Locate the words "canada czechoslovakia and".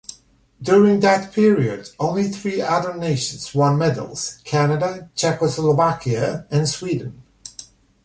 4.43-6.67